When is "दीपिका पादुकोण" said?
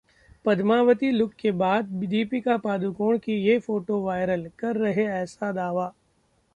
2.05-3.17